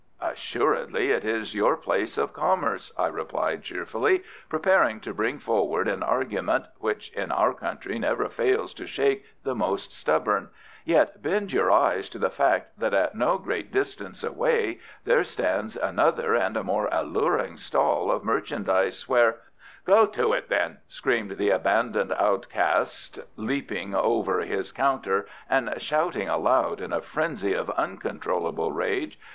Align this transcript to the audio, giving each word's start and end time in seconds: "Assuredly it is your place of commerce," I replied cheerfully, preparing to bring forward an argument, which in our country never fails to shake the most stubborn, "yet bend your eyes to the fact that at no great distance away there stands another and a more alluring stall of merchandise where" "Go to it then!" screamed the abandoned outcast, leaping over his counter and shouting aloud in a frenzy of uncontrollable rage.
"Assuredly 0.19 1.11
it 1.11 1.23
is 1.23 1.53
your 1.53 1.77
place 1.77 2.17
of 2.17 2.33
commerce," 2.33 2.91
I 2.97 3.05
replied 3.05 3.61
cheerfully, 3.61 4.23
preparing 4.49 4.99
to 5.01 5.13
bring 5.13 5.37
forward 5.37 5.87
an 5.87 6.01
argument, 6.01 6.65
which 6.79 7.11
in 7.11 7.31
our 7.31 7.53
country 7.53 7.99
never 7.99 8.27
fails 8.27 8.73
to 8.73 8.87
shake 8.87 9.25
the 9.43 9.53
most 9.53 9.91
stubborn, 9.91 10.49
"yet 10.85 11.21
bend 11.21 11.53
your 11.53 11.69
eyes 11.71 12.09
to 12.09 12.17
the 12.17 12.31
fact 12.31 12.79
that 12.79 12.95
at 12.95 13.13
no 13.13 13.37
great 13.37 13.71
distance 13.71 14.23
away 14.23 14.79
there 15.05 15.23
stands 15.23 15.75
another 15.75 16.33
and 16.33 16.57
a 16.57 16.63
more 16.63 16.89
alluring 16.91 17.57
stall 17.57 18.09
of 18.09 18.23
merchandise 18.23 19.07
where" 19.07 19.35
"Go 19.85 20.07
to 20.07 20.33
it 20.33 20.49
then!" 20.49 20.79
screamed 20.87 21.37
the 21.37 21.51
abandoned 21.51 22.11
outcast, 22.13 23.19
leaping 23.35 23.93
over 23.93 24.39
his 24.39 24.71
counter 24.71 25.27
and 25.47 25.71
shouting 25.79 26.27
aloud 26.27 26.81
in 26.81 26.91
a 26.91 27.01
frenzy 27.01 27.53
of 27.53 27.69
uncontrollable 27.77 28.71
rage. 28.71 29.19